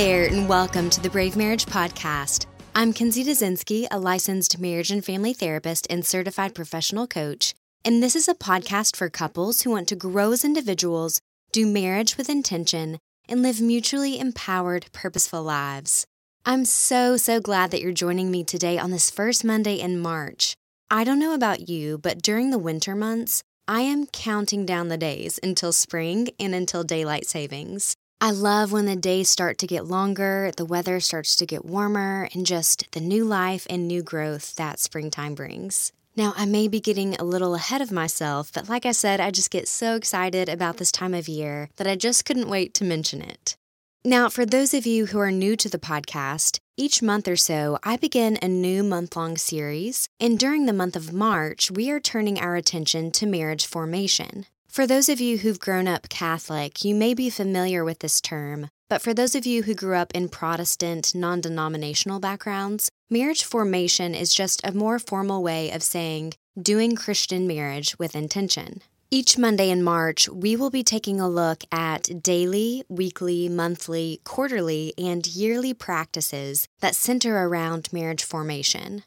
There, 0.00 0.24
and 0.24 0.48
welcome 0.48 0.88
to 0.88 1.00
the 1.02 1.10
Brave 1.10 1.36
Marriage 1.36 1.66
Podcast. 1.66 2.46
I'm 2.74 2.94
Kinsey 2.94 3.22
Dazinski, 3.22 3.86
a 3.90 3.98
licensed 3.98 4.58
marriage 4.58 4.90
and 4.90 5.04
family 5.04 5.34
therapist 5.34 5.86
and 5.90 6.06
certified 6.06 6.54
professional 6.54 7.06
coach, 7.06 7.52
and 7.84 8.02
this 8.02 8.16
is 8.16 8.26
a 8.26 8.34
podcast 8.34 8.96
for 8.96 9.10
couples 9.10 9.60
who 9.60 9.70
want 9.70 9.88
to 9.88 9.96
grow 9.96 10.32
as 10.32 10.42
individuals, 10.42 11.20
do 11.52 11.66
marriage 11.66 12.16
with 12.16 12.30
intention, 12.30 12.96
and 13.28 13.42
live 13.42 13.60
mutually 13.60 14.18
empowered, 14.18 14.86
purposeful 14.92 15.42
lives. 15.42 16.06
I'm 16.46 16.64
so, 16.64 17.18
so 17.18 17.38
glad 17.38 17.70
that 17.70 17.82
you're 17.82 17.92
joining 17.92 18.30
me 18.30 18.42
today 18.42 18.78
on 18.78 18.92
this 18.92 19.10
first 19.10 19.44
Monday 19.44 19.74
in 19.74 20.00
March. 20.00 20.54
I 20.90 21.04
don't 21.04 21.18
know 21.18 21.34
about 21.34 21.68
you, 21.68 21.98
but 21.98 22.22
during 22.22 22.48
the 22.48 22.58
winter 22.58 22.94
months, 22.94 23.42
I 23.68 23.82
am 23.82 24.06
counting 24.06 24.64
down 24.64 24.88
the 24.88 24.96
days 24.96 25.38
until 25.42 25.74
spring 25.74 26.30
and 26.40 26.54
until 26.54 26.84
daylight 26.84 27.26
savings. 27.26 27.96
I 28.22 28.32
love 28.32 28.70
when 28.70 28.84
the 28.84 28.96
days 28.96 29.30
start 29.30 29.56
to 29.58 29.66
get 29.66 29.86
longer, 29.86 30.52
the 30.54 30.66
weather 30.66 31.00
starts 31.00 31.36
to 31.36 31.46
get 31.46 31.64
warmer, 31.64 32.28
and 32.34 32.44
just 32.44 32.86
the 32.92 33.00
new 33.00 33.24
life 33.24 33.66
and 33.70 33.88
new 33.88 34.02
growth 34.02 34.56
that 34.56 34.78
springtime 34.78 35.34
brings. 35.34 35.90
Now, 36.16 36.34
I 36.36 36.44
may 36.44 36.68
be 36.68 36.80
getting 36.80 37.14
a 37.14 37.24
little 37.24 37.54
ahead 37.54 37.80
of 37.80 37.90
myself, 37.90 38.52
but 38.52 38.68
like 38.68 38.84
I 38.84 38.92
said, 38.92 39.20
I 39.20 39.30
just 39.30 39.50
get 39.50 39.68
so 39.68 39.96
excited 39.96 40.50
about 40.50 40.76
this 40.76 40.92
time 40.92 41.14
of 41.14 41.28
year 41.28 41.70
that 41.76 41.86
I 41.86 41.96
just 41.96 42.26
couldn't 42.26 42.50
wait 42.50 42.74
to 42.74 42.84
mention 42.84 43.22
it. 43.22 43.56
Now, 44.04 44.28
for 44.28 44.44
those 44.44 44.74
of 44.74 44.86
you 44.86 45.06
who 45.06 45.18
are 45.18 45.30
new 45.30 45.56
to 45.56 45.70
the 45.70 45.78
podcast, 45.78 46.58
each 46.76 47.00
month 47.00 47.26
or 47.26 47.36
so, 47.36 47.78
I 47.82 47.96
begin 47.96 48.38
a 48.42 48.48
new 48.48 48.82
month 48.82 49.16
long 49.16 49.38
series, 49.38 50.10
and 50.20 50.38
during 50.38 50.66
the 50.66 50.74
month 50.74 50.94
of 50.94 51.10
March, 51.10 51.70
we 51.70 51.90
are 51.90 52.00
turning 52.00 52.38
our 52.38 52.56
attention 52.56 53.12
to 53.12 53.24
marriage 53.24 53.64
formation. 53.64 54.44
For 54.70 54.86
those 54.86 55.08
of 55.08 55.20
you 55.20 55.38
who've 55.38 55.58
grown 55.58 55.88
up 55.88 56.08
Catholic, 56.08 56.84
you 56.84 56.94
may 56.94 57.12
be 57.12 57.28
familiar 57.28 57.84
with 57.84 57.98
this 57.98 58.20
term, 58.20 58.68
but 58.88 59.02
for 59.02 59.12
those 59.12 59.34
of 59.34 59.44
you 59.44 59.64
who 59.64 59.74
grew 59.74 59.96
up 59.96 60.12
in 60.14 60.28
Protestant, 60.28 61.12
non 61.12 61.40
denominational 61.40 62.20
backgrounds, 62.20 62.88
marriage 63.10 63.42
formation 63.42 64.14
is 64.14 64.32
just 64.32 64.60
a 64.62 64.70
more 64.70 65.00
formal 65.00 65.42
way 65.42 65.72
of 65.72 65.82
saying 65.82 66.34
doing 66.56 66.94
Christian 66.94 67.48
marriage 67.48 67.98
with 67.98 68.14
intention. 68.14 68.80
Each 69.10 69.36
Monday 69.36 69.70
in 69.70 69.82
March, 69.82 70.28
we 70.28 70.54
will 70.54 70.70
be 70.70 70.84
taking 70.84 71.20
a 71.20 71.28
look 71.28 71.64
at 71.72 72.22
daily, 72.22 72.84
weekly, 72.88 73.48
monthly, 73.48 74.20
quarterly, 74.22 74.94
and 74.96 75.26
yearly 75.26 75.74
practices 75.74 76.68
that 76.78 76.94
center 76.94 77.44
around 77.44 77.92
marriage 77.92 78.22
formation. 78.22 79.02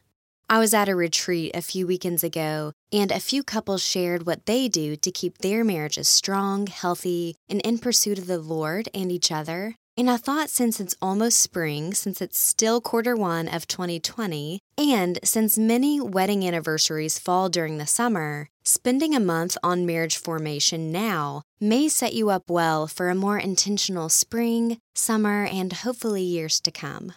I 0.54 0.60
was 0.60 0.76
at 0.76 0.88
a 0.88 0.96
retreat 0.96 1.56
a 1.56 1.64
few 1.64 1.88
weekends 1.88 2.24
ago, 2.24 2.74
and 2.92 3.12
a 3.12 3.20
few 3.20 3.42
couples 3.42 3.82
shared 3.82 4.28
what 4.28 4.46
they 4.46 4.68
do 4.68 4.96
to 4.96 5.12
keep 5.12 5.40
their 5.40 5.64
marriages 5.64 6.08
strong, 6.08 6.68
healthy, 6.68 7.34
and 7.50 7.60
in 7.62 7.80
pursuit 7.80 8.20
of 8.20 8.28
the 8.28 8.38
Lord 8.38 8.88
and 8.94 9.12
each 9.12 9.32
other. 9.32 9.74
And 9.98 10.12
I 10.12 10.18
thought 10.18 10.52
since 10.52 10.80
it's 10.80 10.96
almost 11.02 11.40
spring, 11.40 11.96
since 11.96 12.22
it's 12.22 12.38
still 12.38 12.82
quarter 12.82 13.16
one 13.16 13.48
of 13.48 13.66
2020, 13.66 14.60
and 14.78 15.18
since 15.24 15.58
many 15.58 16.00
wedding 16.00 16.48
anniversaries 16.48 17.18
fall 17.18 17.50
during 17.50 17.80
the 17.80 17.88
summer, 17.88 18.48
spending 18.64 19.16
a 19.16 19.20
month 19.20 19.58
on 19.64 19.88
marriage 19.88 20.18
formation 20.18 20.92
now 20.92 21.42
may 21.60 21.90
set 21.90 22.14
you 22.14 22.30
up 22.30 22.44
well 22.48 22.86
for 22.86 23.10
a 23.10 23.16
more 23.16 23.40
intentional 23.40 24.08
spring, 24.08 24.78
summer, 24.94 25.46
and 25.46 25.74
hopefully 25.74 26.22
years 26.22 26.62
to 26.62 26.70
come. 26.70 27.14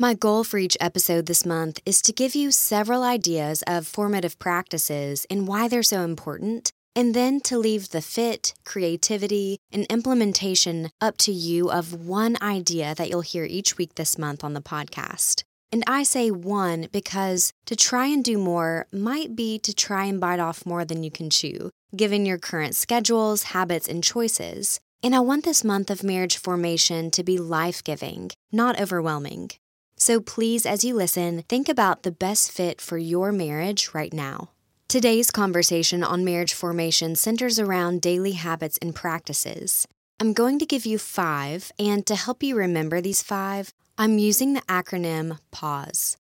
My 0.00 0.14
goal 0.14 0.44
for 0.44 0.58
each 0.58 0.76
episode 0.80 1.26
this 1.26 1.44
month 1.44 1.80
is 1.84 2.00
to 2.02 2.12
give 2.12 2.36
you 2.36 2.52
several 2.52 3.02
ideas 3.02 3.64
of 3.66 3.84
formative 3.84 4.38
practices 4.38 5.26
and 5.28 5.48
why 5.48 5.66
they're 5.66 5.82
so 5.82 6.02
important, 6.02 6.70
and 6.94 7.14
then 7.14 7.40
to 7.40 7.58
leave 7.58 7.88
the 7.88 8.00
fit, 8.00 8.54
creativity, 8.64 9.58
and 9.72 9.86
implementation 9.86 10.90
up 11.00 11.18
to 11.18 11.32
you 11.32 11.68
of 11.68 12.06
one 12.06 12.36
idea 12.40 12.94
that 12.94 13.10
you'll 13.10 13.22
hear 13.22 13.44
each 13.44 13.76
week 13.76 13.96
this 13.96 14.16
month 14.16 14.44
on 14.44 14.54
the 14.54 14.60
podcast. 14.60 15.42
And 15.72 15.82
I 15.88 16.04
say 16.04 16.30
one 16.30 16.86
because 16.92 17.52
to 17.66 17.74
try 17.74 18.06
and 18.06 18.22
do 18.22 18.38
more 18.38 18.86
might 18.92 19.34
be 19.34 19.58
to 19.58 19.74
try 19.74 20.04
and 20.04 20.20
bite 20.20 20.38
off 20.38 20.64
more 20.64 20.84
than 20.84 21.02
you 21.02 21.10
can 21.10 21.28
chew, 21.28 21.70
given 21.96 22.24
your 22.24 22.38
current 22.38 22.76
schedules, 22.76 23.42
habits, 23.42 23.88
and 23.88 24.04
choices. 24.04 24.78
And 25.02 25.12
I 25.12 25.18
want 25.18 25.44
this 25.44 25.64
month 25.64 25.90
of 25.90 26.04
marriage 26.04 26.36
formation 26.36 27.10
to 27.10 27.24
be 27.24 27.36
life 27.36 27.82
giving, 27.82 28.30
not 28.52 28.80
overwhelming. 28.80 29.50
So 29.98 30.20
please, 30.20 30.64
as 30.64 30.84
you 30.84 30.94
listen, 30.94 31.42
think 31.48 31.68
about 31.68 32.04
the 32.04 32.12
best 32.12 32.52
fit 32.52 32.80
for 32.80 32.96
your 32.96 33.32
marriage 33.32 33.90
right 33.92 34.12
now. 34.12 34.50
Today's 34.86 35.32
conversation 35.32 36.04
on 36.04 36.24
marriage 36.24 36.54
formation 36.54 37.16
centers 37.16 37.58
around 37.58 38.00
daily 38.00 38.32
habits 38.32 38.78
and 38.80 38.94
practices. 38.94 39.88
I'm 40.20 40.32
going 40.32 40.60
to 40.60 40.66
give 40.66 40.86
you 40.86 40.98
five, 40.98 41.72
and 41.80 42.06
to 42.06 42.14
help 42.14 42.44
you 42.44 42.56
remember 42.56 43.00
these 43.00 43.22
five, 43.22 43.74
I'm 43.98 44.18
using 44.18 44.54
the 44.54 44.62
acronym 44.62 45.40
PAUSE 45.50 46.16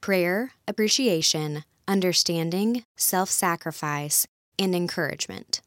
prayer, 0.00 0.52
appreciation, 0.66 1.64
understanding, 1.86 2.84
self 2.96 3.28
sacrifice, 3.28 4.26
and 4.58 4.74
encouragement. 4.74 5.60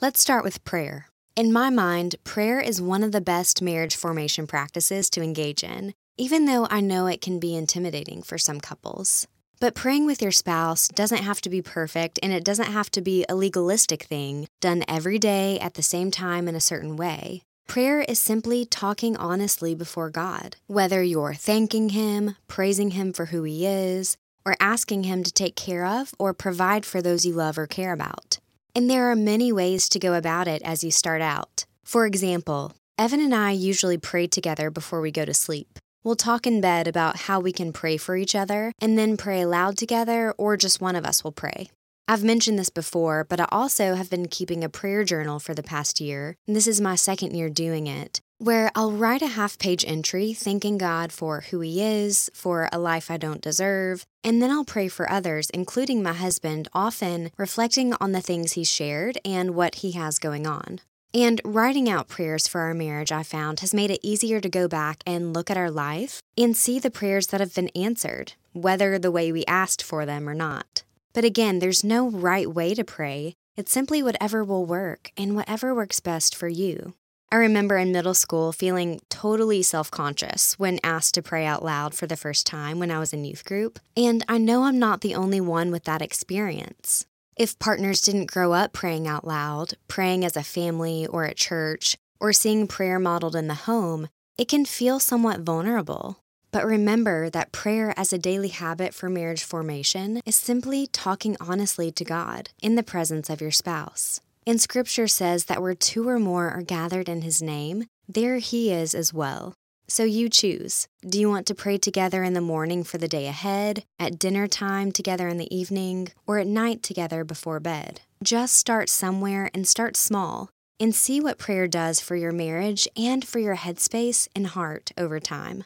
Let's 0.00 0.20
start 0.20 0.44
with 0.44 0.64
prayer. 0.64 1.08
In 1.34 1.52
my 1.52 1.70
mind, 1.70 2.16
prayer 2.22 2.60
is 2.60 2.82
one 2.82 3.02
of 3.02 3.12
the 3.12 3.20
best 3.20 3.62
marriage 3.62 3.96
formation 3.96 4.46
practices 4.46 5.08
to 5.10 5.22
engage 5.22 5.64
in 5.64 5.94
even 6.18 6.44
though 6.44 6.66
I 6.68 6.80
know 6.80 7.06
it 7.06 7.20
can 7.20 7.38
be 7.38 7.56
intimidating 7.56 8.22
for 8.22 8.36
some 8.36 8.60
couples. 8.60 9.28
But 9.60 9.74
praying 9.74 10.04
with 10.06 10.20
your 10.20 10.32
spouse 10.32 10.88
doesn't 10.88 11.22
have 11.22 11.40
to 11.40 11.50
be 11.50 11.62
perfect 11.62 12.18
and 12.22 12.32
it 12.32 12.44
doesn't 12.44 12.72
have 12.72 12.90
to 12.92 13.00
be 13.00 13.24
a 13.28 13.34
legalistic 13.34 14.02
thing 14.02 14.46
done 14.60 14.84
every 14.86 15.18
day 15.18 15.58
at 15.58 15.74
the 15.74 15.82
same 15.82 16.10
time 16.10 16.48
in 16.48 16.54
a 16.54 16.60
certain 16.60 16.96
way. 16.96 17.42
Prayer 17.66 18.00
is 18.00 18.18
simply 18.18 18.64
talking 18.64 19.16
honestly 19.16 19.74
before 19.74 20.10
God, 20.10 20.56
whether 20.66 21.02
you're 21.02 21.34
thanking 21.34 21.90
Him, 21.90 22.36
praising 22.46 22.92
Him 22.92 23.12
for 23.12 23.26
who 23.26 23.42
He 23.42 23.66
is, 23.66 24.16
or 24.44 24.56
asking 24.58 25.04
Him 25.04 25.22
to 25.22 25.32
take 25.32 25.54
care 25.54 25.84
of 25.84 26.14
or 26.18 26.32
provide 26.32 26.86
for 26.86 27.02
those 27.02 27.26
you 27.26 27.34
love 27.34 27.58
or 27.58 27.66
care 27.66 27.92
about. 27.92 28.38
And 28.74 28.88
there 28.88 29.10
are 29.10 29.16
many 29.16 29.52
ways 29.52 29.88
to 29.90 29.98
go 29.98 30.14
about 30.14 30.48
it 30.48 30.62
as 30.62 30.82
you 30.82 30.90
start 30.90 31.20
out. 31.20 31.66
For 31.84 32.06
example, 32.06 32.74
Evan 32.96 33.20
and 33.20 33.34
I 33.34 33.50
usually 33.50 33.98
pray 33.98 34.26
together 34.26 34.70
before 34.70 35.00
we 35.00 35.10
go 35.10 35.24
to 35.24 35.34
sleep. 35.34 35.78
We'll 36.04 36.16
talk 36.16 36.46
in 36.46 36.60
bed 36.60 36.86
about 36.86 37.16
how 37.22 37.40
we 37.40 37.52
can 37.52 37.72
pray 37.72 37.96
for 37.96 38.16
each 38.16 38.34
other 38.36 38.72
and 38.80 38.96
then 38.96 39.16
pray 39.16 39.42
aloud 39.42 39.76
together, 39.76 40.32
or 40.38 40.56
just 40.56 40.80
one 40.80 40.94
of 40.94 41.04
us 41.04 41.24
will 41.24 41.32
pray. 41.32 41.70
I've 42.06 42.24
mentioned 42.24 42.58
this 42.58 42.70
before, 42.70 43.24
but 43.24 43.40
I 43.40 43.48
also 43.50 43.94
have 43.94 44.08
been 44.08 44.28
keeping 44.28 44.62
a 44.62 44.68
prayer 44.70 45.04
journal 45.04 45.40
for 45.40 45.54
the 45.54 45.62
past 45.62 46.00
year, 46.00 46.36
and 46.46 46.56
this 46.56 46.66
is 46.66 46.80
my 46.80 46.94
second 46.94 47.34
year 47.34 47.50
doing 47.50 47.86
it, 47.86 48.20
where 48.38 48.70
I'll 48.74 48.92
write 48.92 49.20
a 49.20 49.26
half 49.26 49.58
page 49.58 49.84
entry 49.86 50.32
thanking 50.32 50.78
God 50.78 51.12
for 51.12 51.42
who 51.50 51.60
He 51.60 51.82
is, 51.82 52.30
for 52.32 52.68
a 52.72 52.78
life 52.78 53.10
I 53.10 53.18
don't 53.18 53.42
deserve, 53.42 54.06
and 54.24 54.40
then 54.40 54.50
I'll 54.50 54.64
pray 54.64 54.88
for 54.88 55.10
others, 55.10 55.50
including 55.50 56.02
my 56.02 56.14
husband, 56.14 56.68
often 56.72 57.30
reflecting 57.36 57.92
on 58.00 58.12
the 58.12 58.22
things 58.22 58.52
He's 58.52 58.70
shared 58.70 59.18
and 59.24 59.54
what 59.54 59.74
He 59.76 59.92
has 59.92 60.18
going 60.18 60.46
on. 60.46 60.80
And 61.14 61.40
writing 61.42 61.88
out 61.88 62.08
prayers 62.08 62.46
for 62.46 62.60
our 62.62 62.74
marriage, 62.74 63.10
I 63.10 63.22
found, 63.22 63.60
has 63.60 63.72
made 63.72 63.90
it 63.90 64.00
easier 64.02 64.40
to 64.40 64.48
go 64.48 64.68
back 64.68 65.02
and 65.06 65.32
look 65.32 65.50
at 65.50 65.56
our 65.56 65.70
life 65.70 66.20
and 66.36 66.54
see 66.54 66.78
the 66.78 66.90
prayers 66.90 67.28
that 67.28 67.40
have 67.40 67.54
been 67.54 67.70
answered, 67.70 68.34
whether 68.52 68.98
the 68.98 69.10
way 69.10 69.32
we 69.32 69.44
asked 69.46 69.82
for 69.82 70.04
them 70.04 70.28
or 70.28 70.34
not. 70.34 70.82
But 71.14 71.24
again, 71.24 71.60
there's 71.60 71.82
no 71.82 72.10
right 72.10 72.48
way 72.48 72.74
to 72.74 72.84
pray. 72.84 73.34
It's 73.56 73.72
simply 73.72 74.02
whatever 74.02 74.44
will 74.44 74.66
work 74.66 75.10
and 75.16 75.34
whatever 75.34 75.74
works 75.74 75.98
best 75.98 76.36
for 76.36 76.48
you. 76.48 76.92
I 77.32 77.36
remember 77.36 77.76
in 77.76 77.90
middle 77.90 78.14
school 78.14 78.52
feeling 78.52 79.00
totally 79.08 79.62
self 79.62 79.90
conscious 79.90 80.58
when 80.58 80.78
asked 80.84 81.14
to 81.14 81.22
pray 81.22 81.44
out 81.44 81.64
loud 81.64 81.94
for 81.94 82.06
the 82.06 82.16
first 82.16 82.46
time 82.46 82.78
when 82.78 82.90
I 82.90 82.98
was 82.98 83.12
in 83.12 83.24
youth 83.24 83.44
group, 83.44 83.78
and 83.96 84.24
I 84.28 84.38
know 84.38 84.64
I'm 84.64 84.78
not 84.78 85.00
the 85.00 85.14
only 85.14 85.40
one 85.40 85.70
with 85.70 85.84
that 85.84 86.00
experience. 86.02 87.06
If 87.38 87.56
partners 87.60 88.00
didn't 88.00 88.32
grow 88.32 88.52
up 88.52 88.72
praying 88.72 89.06
out 89.06 89.24
loud, 89.24 89.74
praying 89.86 90.24
as 90.24 90.36
a 90.36 90.42
family 90.42 91.06
or 91.06 91.24
at 91.24 91.36
church, 91.36 91.96
or 92.18 92.32
seeing 92.32 92.66
prayer 92.66 92.98
modeled 92.98 93.36
in 93.36 93.46
the 93.46 93.54
home, 93.54 94.08
it 94.36 94.48
can 94.48 94.64
feel 94.64 94.98
somewhat 94.98 95.42
vulnerable. 95.42 96.18
But 96.50 96.66
remember 96.66 97.30
that 97.30 97.52
prayer 97.52 97.94
as 97.96 98.12
a 98.12 98.18
daily 98.18 98.48
habit 98.48 98.92
for 98.92 99.08
marriage 99.08 99.44
formation 99.44 100.20
is 100.26 100.34
simply 100.34 100.88
talking 100.88 101.36
honestly 101.40 101.92
to 101.92 102.04
God 102.04 102.50
in 102.60 102.74
the 102.74 102.82
presence 102.82 103.30
of 103.30 103.40
your 103.40 103.52
spouse. 103.52 104.20
And 104.44 104.60
scripture 104.60 105.06
says 105.06 105.44
that 105.44 105.62
where 105.62 105.76
two 105.76 106.08
or 106.08 106.18
more 106.18 106.50
are 106.50 106.62
gathered 106.62 107.08
in 107.08 107.22
his 107.22 107.40
name, 107.40 107.86
there 108.08 108.38
he 108.38 108.72
is 108.72 108.96
as 108.96 109.14
well. 109.14 109.54
So 109.90 110.04
you 110.04 110.28
choose. 110.28 110.86
Do 111.00 111.18
you 111.18 111.30
want 111.30 111.46
to 111.46 111.54
pray 111.54 111.78
together 111.78 112.22
in 112.22 112.34
the 112.34 112.42
morning 112.42 112.84
for 112.84 112.98
the 112.98 113.08
day 113.08 113.26
ahead, 113.26 113.84
at 113.98 114.18
dinner 114.18 114.46
time 114.46 114.92
together 114.92 115.28
in 115.28 115.38
the 115.38 115.54
evening, 115.54 116.12
or 116.26 116.38
at 116.38 116.46
night 116.46 116.82
together 116.82 117.24
before 117.24 117.58
bed? 117.58 118.02
Just 118.22 118.54
start 118.54 118.90
somewhere 118.90 119.50
and 119.54 119.66
start 119.66 119.96
small 119.96 120.50
and 120.78 120.94
see 120.94 121.20
what 121.20 121.38
prayer 121.38 121.66
does 121.66 122.00
for 122.00 122.16
your 122.16 122.32
marriage 122.32 122.86
and 122.96 123.26
for 123.26 123.38
your 123.38 123.56
headspace 123.56 124.28
and 124.36 124.48
heart 124.48 124.92
over 124.98 125.18
time. 125.18 125.64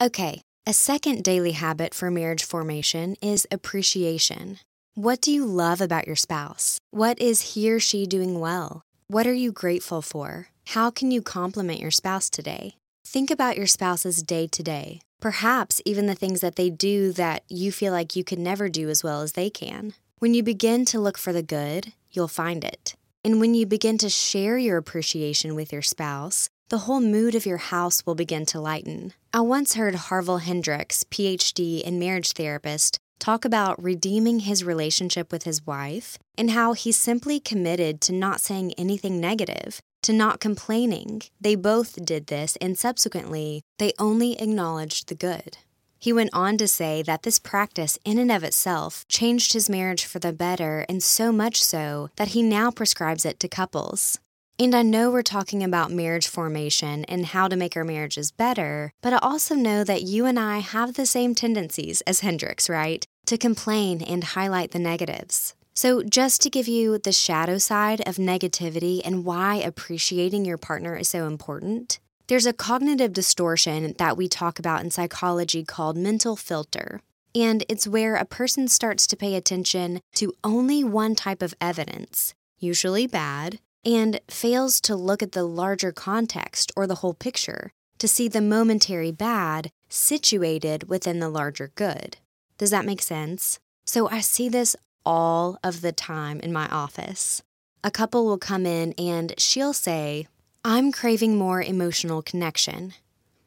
Okay, 0.00 0.42
a 0.66 0.72
second 0.72 1.22
daily 1.22 1.52
habit 1.52 1.94
for 1.94 2.10
marriage 2.10 2.44
formation 2.44 3.14
is 3.22 3.46
appreciation. 3.52 4.58
What 4.94 5.20
do 5.20 5.30
you 5.30 5.46
love 5.46 5.80
about 5.80 6.06
your 6.08 6.16
spouse? 6.16 6.78
What 6.90 7.20
is 7.20 7.54
he 7.54 7.70
or 7.70 7.78
she 7.78 8.06
doing 8.06 8.40
well? 8.40 8.82
What 9.06 9.26
are 9.26 9.32
you 9.32 9.52
grateful 9.52 10.02
for? 10.02 10.48
How 10.66 10.90
can 10.90 11.12
you 11.12 11.22
compliment 11.22 11.78
your 11.80 11.90
spouse 11.92 12.28
today? 12.28 12.74
Think 13.12 13.30
about 13.30 13.58
your 13.58 13.66
spouse's 13.66 14.22
day 14.22 14.46
to 14.46 14.62
day, 14.62 15.02
perhaps 15.20 15.82
even 15.84 16.06
the 16.06 16.14
things 16.14 16.40
that 16.40 16.56
they 16.56 16.70
do 16.70 17.12
that 17.12 17.42
you 17.46 17.70
feel 17.70 17.92
like 17.92 18.16
you 18.16 18.24
could 18.24 18.38
never 18.38 18.70
do 18.70 18.88
as 18.88 19.04
well 19.04 19.20
as 19.20 19.32
they 19.32 19.50
can. 19.50 19.92
When 20.18 20.32
you 20.32 20.42
begin 20.42 20.86
to 20.86 20.98
look 20.98 21.18
for 21.18 21.30
the 21.30 21.42
good, 21.42 21.92
you'll 22.10 22.26
find 22.26 22.64
it. 22.64 22.94
And 23.22 23.38
when 23.38 23.52
you 23.52 23.66
begin 23.66 23.98
to 23.98 24.08
share 24.08 24.56
your 24.56 24.78
appreciation 24.78 25.54
with 25.54 25.74
your 25.74 25.82
spouse, 25.82 26.48
the 26.70 26.78
whole 26.78 27.02
mood 27.02 27.34
of 27.34 27.44
your 27.44 27.58
house 27.58 28.06
will 28.06 28.14
begin 28.14 28.46
to 28.46 28.60
lighten. 28.62 29.12
I 29.34 29.40
once 29.42 29.74
heard 29.74 29.94
Harville 29.94 30.38
Hendrix, 30.38 31.04
PhD 31.04 31.86
and 31.86 32.00
marriage 32.00 32.32
therapist, 32.32 32.98
talk 33.18 33.44
about 33.44 33.82
redeeming 33.82 34.40
his 34.40 34.64
relationship 34.64 35.30
with 35.30 35.42
his 35.42 35.66
wife 35.66 36.16
and 36.38 36.52
how 36.52 36.72
he 36.72 36.92
simply 36.92 37.40
committed 37.40 38.00
to 38.00 38.14
not 38.14 38.40
saying 38.40 38.72
anything 38.78 39.20
negative, 39.20 39.82
to 40.02 40.12
not 40.12 40.40
complaining. 40.40 41.22
They 41.40 41.54
both 41.54 42.04
did 42.04 42.26
this, 42.26 42.56
and 42.60 42.78
subsequently, 42.78 43.62
they 43.78 43.92
only 43.98 44.40
acknowledged 44.40 45.08
the 45.08 45.14
good. 45.14 45.58
He 45.98 46.12
went 46.12 46.30
on 46.32 46.58
to 46.58 46.66
say 46.66 47.02
that 47.02 47.22
this 47.22 47.38
practice, 47.38 47.96
in 48.04 48.18
and 48.18 48.32
of 48.32 48.42
itself, 48.42 49.06
changed 49.06 49.52
his 49.52 49.70
marriage 49.70 50.04
for 50.04 50.18
the 50.18 50.32
better, 50.32 50.84
and 50.88 51.00
so 51.00 51.30
much 51.30 51.62
so 51.62 52.10
that 52.16 52.28
he 52.28 52.42
now 52.42 52.72
prescribes 52.72 53.24
it 53.24 53.38
to 53.38 53.48
couples. 53.48 54.18
And 54.58 54.74
I 54.74 54.82
know 54.82 55.10
we're 55.10 55.22
talking 55.22 55.62
about 55.62 55.90
marriage 55.90 56.26
formation 56.26 57.04
and 57.06 57.26
how 57.26 57.48
to 57.48 57.56
make 57.56 57.76
our 57.76 57.84
marriages 57.84 58.32
better, 58.32 58.92
but 59.00 59.12
I 59.12 59.18
also 59.18 59.54
know 59.54 59.82
that 59.84 60.02
you 60.02 60.26
and 60.26 60.38
I 60.38 60.58
have 60.58 60.94
the 60.94 61.06
same 61.06 61.34
tendencies 61.34 62.00
as 62.02 62.20
Hendrix, 62.20 62.68
right? 62.68 63.04
To 63.26 63.38
complain 63.38 64.02
and 64.02 64.24
highlight 64.24 64.72
the 64.72 64.78
negatives. 64.78 65.54
So, 65.74 66.02
just 66.02 66.42
to 66.42 66.50
give 66.50 66.68
you 66.68 66.98
the 66.98 67.12
shadow 67.12 67.56
side 67.56 68.02
of 68.06 68.16
negativity 68.16 69.00
and 69.04 69.24
why 69.24 69.56
appreciating 69.56 70.44
your 70.44 70.58
partner 70.58 70.96
is 70.96 71.08
so 71.08 71.26
important, 71.26 71.98
there's 72.26 72.46
a 72.46 72.52
cognitive 72.52 73.12
distortion 73.12 73.94
that 73.98 74.16
we 74.16 74.28
talk 74.28 74.58
about 74.58 74.82
in 74.82 74.90
psychology 74.90 75.64
called 75.64 75.96
mental 75.96 76.36
filter. 76.36 77.00
And 77.34 77.64
it's 77.68 77.88
where 77.88 78.16
a 78.16 78.26
person 78.26 78.68
starts 78.68 79.06
to 79.06 79.16
pay 79.16 79.34
attention 79.34 80.00
to 80.16 80.34
only 80.44 80.84
one 80.84 81.14
type 81.14 81.40
of 81.40 81.54
evidence, 81.60 82.34
usually 82.58 83.06
bad, 83.06 83.58
and 83.84 84.20
fails 84.28 84.80
to 84.82 84.94
look 84.94 85.22
at 85.22 85.32
the 85.32 85.44
larger 85.44 85.90
context 85.90 86.70
or 86.76 86.86
the 86.86 86.96
whole 86.96 87.14
picture 87.14 87.72
to 87.98 88.06
see 88.06 88.28
the 88.28 88.40
momentary 88.42 89.12
bad 89.12 89.70
situated 89.88 90.88
within 90.88 91.18
the 91.18 91.30
larger 91.30 91.72
good. 91.74 92.18
Does 92.58 92.70
that 92.70 92.84
make 92.84 93.00
sense? 93.00 93.58
So 93.84 94.08
I 94.08 94.20
see 94.20 94.48
this 94.48 94.76
all 95.04 95.58
of 95.62 95.80
the 95.80 95.92
time 95.92 96.40
in 96.40 96.52
my 96.52 96.68
office. 96.68 97.42
A 97.84 97.90
couple 97.90 98.24
will 98.24 98.38
come 98.38 98.66
in 98.66 98.92
and 98.98 99.34
she'll 99.38 99.72
say, 99.72 100.28
I'm 100.64 100.92
craving 100.92 101.36
more 101.36 101.60
emotional 101.60 102.22
connection. 102.22 102.94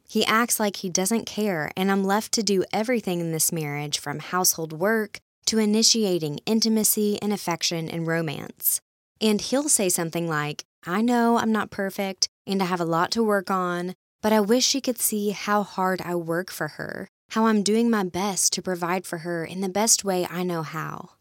He 0.08 0.26
acts 0.26 0.60
like 0.60 0.78
he 0.78 0.90
doesn't 0.90 1.26
care, 1.26 1.72
and 1.76 1.92
I'm 1.92 2.04
left 2.04 2.32
to 2.34 2.44
do 2.44 2.64
everything 2.72 3.20
in 3.20 3.32
this 3.32 3.52
marriage 3.52 4.00
from 4.00 4.20
household 4.20 4.74
work 4.74 5.20
to 5.48 5.58
initiating 5.58 6.40
intimacy 6.46 7.18
and 7.22 7.32
affection 7.32 7.90
and 7.90 8.06
romance. 8.06 8.82
And 9.22 9.42
he'll 9.42 9.70
say 9.70 9.90
something 9.90 10.28
like, 10.28 10.64
I 10.86 11.02
know 11.02 11.38
I'm 11.38 11.52
not 11.52 11.72
perfect 11.72 12.28
and 12.46 12.62
I 12.62 12.66
have 12.66 12.82
a 12.82 12.86
lot 12.86 13.12
to 13.12 13.24
work 13.24 13.50
on, 13.50 13.94
but 14.22 14.34
I 14.34 14.40
wish 14.40 14.66
she 14.66 14.82
could 14.82 15.00
see 15.00 15.32
how 15.32 15.64
hard 15.64 16.02
I 16.02 16.16
work 16.16 16.52
for 16.52 16.70
her, 16.70 17.08
how 17.30 17.46
I'm 17.46 17.64
doing 17.64 17.90
my 17.90 18.04
best 18.04 18.54
to 18.54 18.62
provide 18.62 19.06
for 19.06 19.20
her 19.20 19.46
in 19.46 19.62
the 19.62 19.70
best 19.70 20.04
way 20.04 20.28
I 20.30 20.44
know 20.44 20.62
how. 20.62 21.12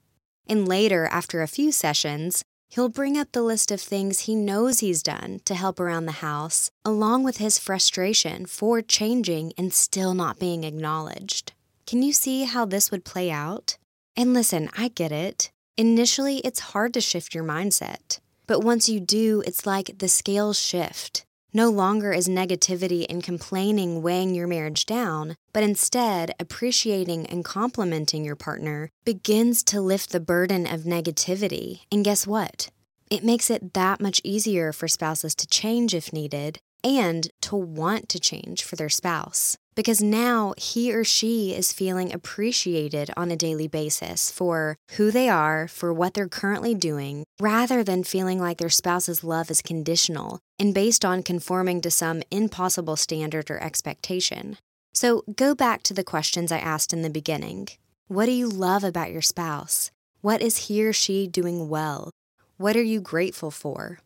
And 0.49 0.69
later, 0.69 1.07
after 1.07 1.43
a 1.43 1.49
few 1.49 1.73
sessions, 1.73 2.45
He'll 2.75 2.89
bring 2.89 3.17
up 3.17 3.31
the 3.31 3.43
list 3.43 3.71
of 3.71 3.81
things 3.81 4.21
he 4.21 4.35
knows 4.35 4.81
he's 4.81 5.01
done 5.01 5.41
to 5.45 5.55
help 5.55 5.79
around 5.79 6.07
the 6.07 6.27
house, 6.27 6.73
along 6.85 7.23
with 7.23 7.37
his 7.37 7.57
frustration 7.57 8.47
for 8.47 8.83
changing 8.83 9.53
and 9.57 9.73
still 9.73 10.13
not 10.13 10.41
being 10.41 10.65
acknowledged. 10.65 11.53
Can 11.87 12.03
you 12.03 12.13
see 12.13 12.43
how 12.43 12.65
this 12.65 12.91
would 12.91 13.05
play 13.05 13.31
out? 13.31 13.79
And 14.17 14.35
listen, 14.35 14.71
I 14.77 14.89
get 14.89 15.13
it. 15.13 15.53
Initially, 15.77 16.39
it's 16.39 16.75
hard 16.75 16.95
to 16.95 17.01
shift 17.01 17.33
your 17.33 17.45
mindset. 17.45 18.19
But 18.49 18.65
once 18.65 18.89
you 18.89 18.99
do, 18.99 19.45
it's 19.47 19.67
like 19.67 19.99
the 19.99 20.09
scales 20.09 20.59
shift. 20.59 21.25
No 21.57 21.71
longer 21.71 22.13
is 22.13 22.29
negativity 22.29 23.07
and 23.09 23.23
complaining 23.23 24.03
weighing 24.03 24.35
your 24.35 24.49
marriage 24.49 24.87
down, 24.87 25.37
but 25.53 25.63
instead, 25.63 26.33
appreciating 26.41 27.27
and 27.27 27.45
complimenting 27.45 28.25
your 28.25 28.35
partner 28.35 28.91
begins 29.05 29.63
to 29.65 29.81
lift 29.81 30.11
the 30.11 30.19
burden 30.19 30.67
of 30.67 30.81
negativity. 30.81 31.83
And 31.93 32.05
guess 32.05 32.27
what? 32.27 32.71
It 33.09 33.23
makes 33.23 33.51
it 33.51 33.73
that 33.75 34.01
much 34.01 34.21
easier 34.25 34.73
for 34.73 34.89
spouses 34.89 35.37
to 35.37 35.47
change 35.47 35.95
if 35.95 36.13
needed 36.13 36.59
and 36.83 37.31
to 37.43 37.55
want 37.55 38.09
to 38.09 38.19
change 38.19 38.65
for 38.65 38.75
their 38.75 38.89
spouse 38.89 39.57
because 39.75 40.03
now 40.03 40.55
he 40.57 40.93
or 40.93 41.05
she 41.05 41.55
is 41.55 41.73
feeling 41.73 42.13
appreciated 42.13 43.11
on 43.17 43.31
a 43.31 43.37
daily 43.37 43.69
basis 43.69 44.31
for 44.31 44.77
who 44.93 45.11
they 45.11 45.29
are, 45.29 45.69
for 45.69 45.93
what 45.93 46.15
they're 46.15 46.29
currently 46.29 46.75
doing, 46.75 47.25
rather 47.41 47.83
than 47.83 48.05
feeling 48.05 48.41
like 48.41 48.59
their 48.59 48.69
spouse's 48.69 49.25
love 49.25 49.51
is 49.51 49.63
conditional 49.63 50.39
and 50.59 50.75
based 50.75 51.05
on 51.05 51.23
conforming 51.23 51.81
to 51.81 51.91
some 51.91 52.23
impossible 52.31 52.97
standard 52.97 53.51
or 53.51 53.63
expectation. 53.63 54.57
So 54.93 55.25
go 55.35 55.55
back 55.55 55.83
to 55.85 55.95
the 55.95 56.05
questions 56.05 56.53
I 56.53 56.59
asked 56.59 56.93
in 56.93 57.03
the 57.03 57.11
beginning. 57.11 57.69
What 58.07 58.27
do 58.27 58.33
you 58.33 58.49
love 58.49 58.85
about 58.85 59.11
your 59.11 59.23
spouse? 59.23 59.91
What 60.21 60.41
is 60.41 60.69
he 60.69 60.85
or 60.85 60.93
she 60.93 61.27
doing 61.27 61.69
well? 61.69 62.11
What 62.57 62.77
are 62.77 62.83
you 62.83 63.01
grateful 63.01 63.51
for? 63.51 63.99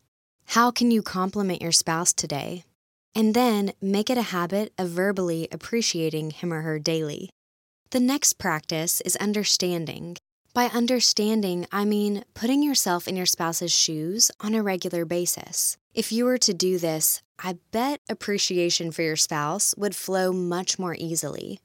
How 0.47 0.70
can 0.70 0.91
you 0.91 1.03
compliment 1.03 1.61
your 1.61 1.73
spouse 1.73 2.15
today? 2.15 2.65
And 3.19 3.35
then 3.35 3.73
make 3.82 4.09
it 4.09 4.17
a 4.17 4.31
habit 4.31 4.73
of 4.79 4.91
verbally 4.91 5.49
appreciating 5.50 6.31
him 6.31 6.53
or 6.53 6.61
her 6.61 6.79
daily. 6.79 7.29
The 7.91 7.99
next 7.99 8.35
practice 8.35 9.00
is 9.00 9.17
understanding. 9.17 10.17
By 10.55 10.67
understanding, 10.67 11.67
I 11.73 11.85
mean 11.85 12.23
putting 12.35 12.62
yourself 12.62 13.09
in 13.09 13.17
your 13.17 13.26
spouse's 13.26 13.73
shoes 13.73 14.31
on 14.38 14.55
a 14.55 14.62
regular 14.62 15.05
basis. 15.05 15.76
If 15.94 16.12
you 16.12 16.26
were 16.26 16.38
to 16.38 16.55
do 16.55 16.79
this, 16.79 17.20
I 17.41 17.59
bet 17.73 18.00
appreciation 18.09 18.93
for 18.93 19.03
your 19.03 19.17
spouse 19.17 19.75
would 19.76 19.97
flow 19.97 20.32
much 20.32 20.79
more 20.79 20.94
easily. 20.97 21.58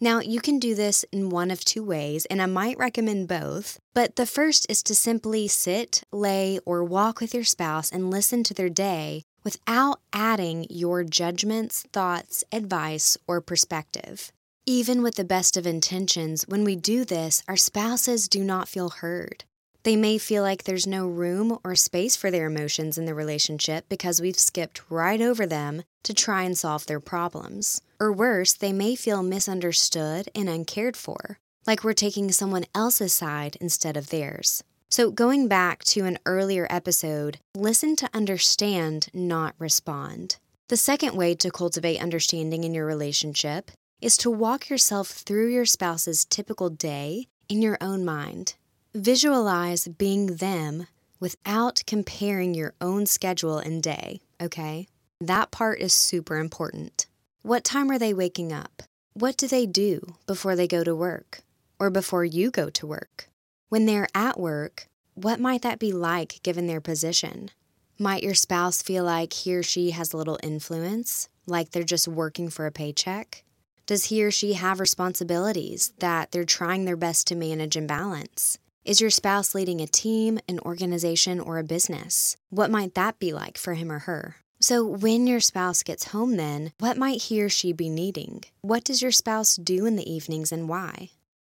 Now, 0.00 0.20
you 0.20 0.40
can 0.40 0.60
do 0.60 0.76
this 0.76 1.04
in 1.12 1.28
one 1.28 1.50
of 1.50 1.64
two 1.64 1.82
ways, 1.82 2.24
and 2.26 2.40
I 2.40 2.46
might 2.46 2.78
recommend 2.78 3.26
both. 3.26 3.80
But 3.94 4.14
the 4.14 4.26
first 4.26 4.64
is 4.70 4.82
to 4.84 4.94
simply 4.94 5.48
sit, 5.48 6.04
lay, 6.12 6.60
or 6.64 6.84
walk 6.84 7.20
with 7.20 7.34
your 7.34 7.44
spouse 7.44 7.90
and 7.90 8.12
listen 8.12 8.44
to 8.44 8.54
their 8.54 8.70
day 8.70 9.24
without 9.44 10.00
adding 10.12 10.66
your 10.68 11.04
judgments, 11.04 11.84
thoughts, 11.92 12.44
advice, 12.52 13.16
or 13.26 13.40
perspective. 13.40 14.32
Even 14.66 15.02
with 15.02 15.16
the 15.16 15.24
best 15.24 15.56
of 15.56 15.66
intentions, 15.66 16.44
when 16.46 16.64
we 16.64 16.76
do 16.76 17.04
this, 17.04 17.42
our 17.48 17.56
spouses 17.56 18.28
do 18.28 18.44
not 18.44 18.68
feel 18.68 18.90
heard. 18.90 19.44
They 19.82 19.96
may 19.96 20.18
feel 20.18 20.42
like 20.42 20.64
there's 20.64 20.86
no 20.86 21.08
room 21.08 21.58
or 21.64 21.74
space 21.74 22.14
for 22.14 22.30
their 22.30 22.46
emotions 22.46 22.98
in 22.98 23.06
the 23.06 23.14
relationship 23.14 23.88
because 23.88 24.20
we've 24.20 24.38
skipped 24.38 24.82
right 24.90 25.20
over 25.20 25.46
them 25.46 25.82
to 26.02 26.12
try 26.12 26.42
and 26.42 26.56
solve 26.56 26.86
their 26.86 27.00
problems. 27.00 27.80
Or 27.98 28.12
worse, 28.12 28.52
they 28.52 28.72
may 28.72 28.94
feel 28.94 29.22
misunderstood 29.22 30.28
and 30.34 30.48
uncared 30.48 30.96
for, 30.96 31.38
like 31.66 31.82
we're 31.82 31.94
taking 31.94 32.30
someone 32.30 32.66
else's 32.74 33.14
side 33.14 33.56
instead 33.60 33.96
of 33.96 34.10
theirs. 34.10 34.62
So, 34.92 35.12
going 35.12 35.46
back 35.46 35.84
to 35.84 36.04
an 36.04 36.18
earlier 36.26 36.66
episode, 36.68 37.38
listen 37.54 37.94
to 37.94 38.10
understand, 38.12 39.06
not 39.14 39.54
respond. 39.56 40.38
The 40.66 40.76
second 40.76 41.14
way 41.14 41.36
to 41.36 41.50
cultivate 41.52 42.02
understanding 42.02 42.64
in 42.64 42.74
your 42.74 42.86
relationship 42.86 43.70
is 44.00 44.16
to 44.16 44.32
walk 44.32 44.68
yourself 44.68 45.06
through 45.06 45.52
your 45.52 45.64
spouse's 45.64 46.24
typical 46.24 46.70
day 46.70 47.28
in 47.48 47.62
your 47.62 47.78
own 47.80 48.04
mind. 48.04 48.54
Visualize 48.92 49.86
being 49.86 50.36
them 50.36 50.88
without 51.20 51.84
comparing 51.86 52.54
your 52.54 52.74
own 52.80 53.06
schedule 53.06 53.58
and 53.58 53.84
day, 53.84 54.20
okay? 54.42 54.88
That 55.20 55.52
part 55.52 55.78
is 55.78 55.92
super 55.92 56.36
important. 56.36 57.06
What 57.42 57.62
time 57.62 57.92
are 57.92 57.98
they 57.98 58.12
waking 58.12 58.52
up? 58.52 58.82
What 59.14 59.36
do 59.36 59.46
they 59.46 59.66
do 59.66 60.16
before 60.26 60.56
they 60.56 60.66
go 60.66 60.82
to 60.82 60.96
work 60.96 61.42
or 61.78 61.90
before 61.90 62.24
you 62.24 62.50
go 62.50 62.70
to 62.70 62.86
work? 62.88 63.29
When 63.70 63.86
they're 63.86 64.08
at 64.16 64.40
work, 64.40 64.88
what 65.14 65.38
might 65.38 65.62
that 65.62 65.78
be 65.78 65.92
like 65.92 66.40
given 66.42 66.66
their 66.66 66.80
position? 66.80 67.52
Might 68.00 68.24
your 68.24 68.34
spouse 68.34 68.82
feel 68.82 69.04
like 69.04 69.32
he 69.32 69.54
or 69.54 69.62
she 69.62 69.92
has 69.92 70.12
little 70.12 70.40
influence, 70.42 71.28
like 71.46 71.70
they're 71.70 71.84
just 71.84 72.08
working 72.08 72.50
for 72.50 72.66
a 72.66 72.72
paycheck? 72.72 73.44
Does 73.86 74.06
he 74.06 74.24
or 74.24 74.32
she 74.32 74.54
have 74.54 74.80
responsibilities 74.80 75.92
that 76.00 76.32
they're 76.32 76.42
trying 76.42 76.84
their 76.84 76.96
best 76.96 77.28
to 77.28 77.36
manage 77.36 77.76
and 77.76 77.86
balance? 77.86 78.58
Is 78.84 79.00
your 79.00 79.08
spouse 79.08 79.54
leading 79.54 79.80
a 79.80 79.86
team, 79.86 80.40
an 80.48 80.58
organization, 80.60 81.38
or 81.38 81.58
a 81.58 81.62
business? 81.62 82.36
What 82.48 82.72
might 82.72 82.94
that 82.94 83.20
be 83.20 83.32
like 83.32 83.56
for 83.56 83.74
him 83.74 83.92
or 83.92 84.00
her? 84.00 84.34
So, 84.60 84.84
when 84.84 85.28
your 85.28 85.38
spouse 85.38 85.84
gets 85.84 86.06
home, 86.06 86.36
then, 86.36 86.72
what 86.80 86.96
might 86.96 87.22
he 87.22 87.40
or 87.40 87.48
she 87.48 87.72
be 87.72 87.88
needing? 87.88 88.42
What 88.62 88.82
does 88.82 89.00
your 89.00 89.12
spouse 89.12 89.54
do 89.54 89.86
in 89.86 89.94
the 89.94 90.12
evenings 90.12 90.50
and 90.50 90.68
why? 90.68 91.10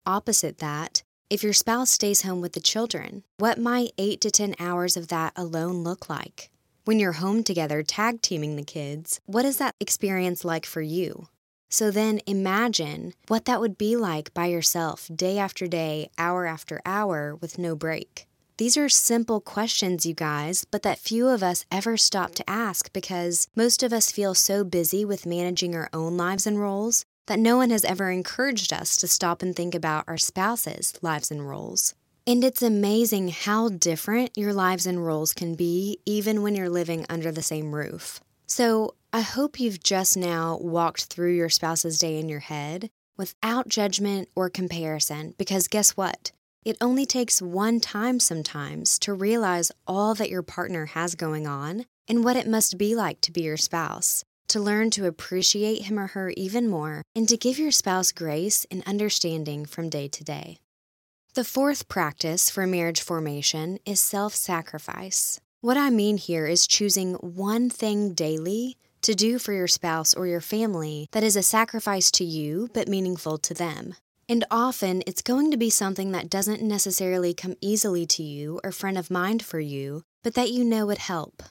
Opposite 0.06 0.58
that, 0.58 1.04
if 1.32 1.44
your 1.44 1.54
spouse 1.54 1.90
stays 1.90 2.24
home 2.24 2.42
with 2.42 2.52
the 2.52 2.60
children, 2.60 3.24
what 3.38 3.58
might 3.58 3.94
8 3.98 4.20
to 4.20 4.30
10 4.32 4.56
hours 4.60 4.98
of 4.98 5.08
that 5.08 5.32
alone 5.38 5.82
look 5.82 6.10
like? 6.10 6.50
When 6.84 7.00
you're 7.00 7.24
home 7.24 7.46
together 7.46 7.84
tag 7.84 8.22
teaming 8.22 8.58
the 8.58 8.64
kids, 8.64 9.22
what 9.28 9.46
is 9.46 9.56
that 9.56 9.74
experience 9.80 10.44
like 10.44 10.66
for 10.66 10.82
you? 10.82 11.30
So 11.70 11.90
then 11.90 12.20
imagine 12.28 13.14
what 13.30 13.46
that 13.46 13.62
would 13.62 13.78
be 13.78 13.96
like 13.96 14.34
by 14.34 14.48
yourself, 14.48 15.10
day 15.16 15.38
after 15.38 15.68
day, 15.68 16.10
hour 16.18 16.46
after 16.46 16.82
hour, 16.86 17.34
with 17.34 17.58
no 17.58 17.78
break. 17.78 18.28
These 18.58 18.76
are 18.76 18.90
simple 18.90 19.40
questions, 19.40 20.06
you 20.06 20.14
guys, 20.14 20.66
but 20.70 20.82
that 20.82 21.00
few 21.00 21.30
of 21.30 21.42
us 21.42 21.64
ever 21.72 21.96
stop 21.96 22.36
to 22.36 22.50
ask 22.50 22.92
because 22.92 23.48
most 23.56 23.84
of 23.84 23.94
us 23.94 24.12
feel 24.12 24.36
so 24.36 24.66
busy 24.66 25.06
with 25.06 25.26
managing 25.26 25.76
our 25.76 25.90
own 25.94 26.18
lives 26.18 26.46
and 26.46 26.60
roles 26.60 27.06
that 27.28 27.40
no 27.40 27.58
one 27.58 27.70
has 27.70 27.86
ever 27.86 28.10
encouraged 28.10 28.74
us 28.74 28.96
to 28.98 29.08
stop 29.08 29.42
and 29.42 29.56
think 29.56 29.76
about 29.76 30.06
our 30.08 30.18
spouse's 30.18 30.94
lives 31.02 31.32
and 31.32 31.48
roles. 31.48 31.94
And 32.28 32.44
it's 32.44 32.62
amazing 32.62 33.30
how 33.30 33.70
different 33.70 34.38
your 34.38 34.54
lives 34.54 34.86
and 34.86 35.06
roles 35.06 35.34
can 35.34 35.56
be, 35.56 36.00
even 36.06 36.42
when 36.44 36.56
you're 36.56 36.70
living 36.70 37.06
under 37.10 37.32
the 37.32 37.42
same 37.42 37.74
roof. 37.74 38.20
So, 38.46 38.96
I 39.14 39.22
hope 39.22 39.60
you've 39.60 39.84
just 39.84 40.16
now 40.16 40.58
walked 40.62 41.06
through 41.06 41.36
your 41.36 41.50
spouse's 41.50 42.00
day 42.00 42.18
in 42.18 42.30
your 42.30 42.40
head 42.40 42.90
without 43.18 43.68
judgment 43.68 44.30
or 44.36 44.50
comparison, 44.50 45.34
because 45.38 45.68
guess 45.68 45.98
what? 45.98 46.32
It 46.64 46.78
only 46.80 47.06
takes 47.06 47.42
one 47.42 47.80
time 47.80 48.20
sometimes 48.20 49.00
to 49.00 49.14
realize 49.14 49.72
all 49.88 50.14
that 50.16 50.30
your 50.30 50.44
partner 50.44 50.88
has 50.88 51.16
going 51.16 51.48
on 51.48 51.86
and 52.08 52.24
what 52.24 52.36
it 52.36 52.48
must 52.48 52.78
be 52.78 52.96
like 52.96 53.20
to 53.22 53.32
be 53.32 53.42
your 53.42 53.58
spouse, 53.58 54.24
to 54.52 54.60
learn 54.60 54.92
to 54.92 55.08
appreciate 55.08 55.84
him 55.84 55.98
or 55.98 56.08
her 56.08 56.32
even 56.38 56.68
more, 56.70 57.04
and 57.16 57.28
to 57.28 57.38
give 57.38 57.58
your 57.58 57.72
spouse 57.72 58.12
grace 58.12 58.66
and 58.70 58.84
understanding 58.86 59.66
from 59.66 59.90
day 59.90 60.08
to 60.08 60.24
day. 60.24 60.60
The 61.34 61.44
fourth 61.46 61.88
practice 61.88 62.50
for 62.50 62.68
marriage 62.68 63.02
formation 63.02 63.80
is 63.86 64.02
self 64.02 64.36
sacrifice. 64.36 65.40
What 65.62 65.78
I 65.78 65.90
mean 65.90 66.18
here 66.18 66.46
is 66.46 66.68
choosing 66.68 67.14
one 67.14 67.70
thing 67.70 68.14
daily 68.14 68.78
to 69.04 69.16
do 69.16 69.40
for 69.40 69.54
your 69.54 69.68
spouse 69.68 70.14
or 70.14 70.28
your 70.28 70.42
family 70.42 71.08
that 71.12 71.24
is 71.24 71.36
a 71.36 71.44
sacrifice 71.44 72.12
to 72.12 72.26
you 72.26 72.70
but 72.74 72.90
meaningful 72.90 73.38
to 73.38 73.54
them. 73.54 73.96
And 74.28 74.44
often 74.52 75.04
it's 75.08 75.22
going 75.22 75.52
to 75.52 75.58
be 75.58 75.70
something 75.70 76.12
that 76.12 76.30
doesn't 76.30 76.62
necessarily 76.62 77.34
come 77.34 77.56
easily 77.62 78.06
to 78.08 78.24
you 78.24 78.60
or 78.64 78.72
front 78.72 78.98
of 78.98 79.12
mind 79.12 79.44
for 79.44 79.60
you, 79.60 80.04
but 80.24 80.36
that 80.36 80.52
you 80.52 80.64
know 80.64 80.86
would 80.86 80.98
help. 80.98 81.44